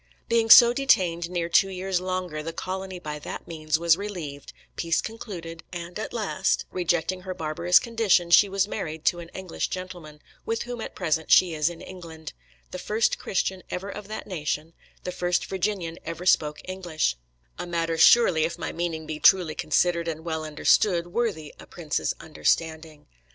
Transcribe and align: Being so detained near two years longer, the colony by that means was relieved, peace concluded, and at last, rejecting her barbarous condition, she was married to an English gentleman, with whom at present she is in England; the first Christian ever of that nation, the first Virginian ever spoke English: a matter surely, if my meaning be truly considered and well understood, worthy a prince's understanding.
Being 0.27 0.49
so 0.49 0.73
detained 0.73 1.29
near 1.29 1.47
two 1.47 1.69
years 1.69 2.01
longer, 2.01 2.41
the 2.41 2.53
colony 2.53 2.97
by 2.97 3.19
that 3.19 3.47
means 3.47 3.77
was 3.77 3.97
relieved, 3.97 4.51
peace 4.75 4.99
concluded, 4.99 5.61
and 5.71 5.99
at 5.99 6.11
last, 6.11 6.65
rejecting 6.71 7.21
her 7.21 7.35
barbarous 7.35 7.77
condition, 7.77 8.31
she 8.31 8.49
was 8.49 8.67
married 8.67 9.05
to 9.05 9.19
an 9.19 9.29
English 9.29 9.67
gentleman, 9.67 10.19
with 10.43 10.63
whom 10.63 10.81
at 10.81 10.95
present 10.95 11.29
she 11.31 11.53
is 11.53 11.69
in 11.69 11.81
England; 11.83 12.33
the 12.71 12.79
first 12.79 13.19
Christian 13.19 13.61
ever 13.69 13.89
of 13.89 14.07
that 14.07 14.25
nation, 14.25 14.73
the 15.03 15.11
first 15.11 15.45
Virginian 15.45 15.99
ever 16.03 16.25
spoke 16.25 16.61
English: 16.67 17.15
a 17.59 17.67
matter 17.67 17.95
surely, 17.95 18.43
if 18.43 18.57
my 18.57 18.71
meaning 18.71 19.05
be 19.05 19.19
truly 19.19 19.53
considered 19.53 20.07
and 20.07 20.25
well 20.25 20.43
understood, 20.43 21.05
worthy 21.13 21.53
a 21.59 21.67
prince's 21.67 22.15
understanding. 22.19 23.05